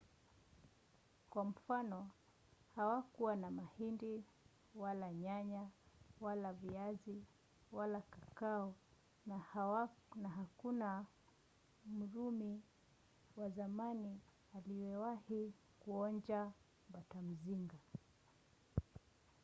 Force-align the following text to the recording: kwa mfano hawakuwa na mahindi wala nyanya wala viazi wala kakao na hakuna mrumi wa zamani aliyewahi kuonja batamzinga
kwa 1.29 1.43
mfano 1.45 2.09
hawakuwa 2.75 3.35
na 3.35 3.51
mahindi 3.51 4.23
wala 4.75 5.13
nyanya 5.13 5.69
wala 6.21 6.53
viazi 6.53 7.23
wala 7.71 8.01
kakao 8.01 8.75
na 10.15 10.29
hakuna 10.35 11.05
mrumi 11.85 12.61
wa 13.35 13.49
zamani 13.49 14.19
aliyewahi 14.55 15.53
kuonja 15.79 16.51
batamzinga 16.89 17.77